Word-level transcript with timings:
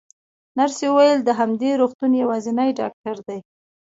نرسې 0.59 0.85
وویل: 0.89 1.19
دی 1.21 1.25
د 1.25 1.29
همدې 1.39 1.71
روغتون 1.81 2.11
یوازینی 2.21 2.69
ډاکټر 2.79 3.15
دی. 3.27 3.39